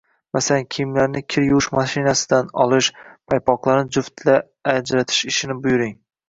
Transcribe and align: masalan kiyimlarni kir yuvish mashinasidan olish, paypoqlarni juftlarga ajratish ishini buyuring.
masalan 0.35 0.61
kiyimlarni 0.75 1.19
kir 1.33 1.43
yuvish 1.47 1.67
mashinasidan 1.79 2.49
olish, 2.65 2.89
paypoqlarni 3.33 3.95
juftlarga 3.99 4.41
ajratish 4.75 5.23
ishini 5.35 5.61
buyuring. 5.69 5.97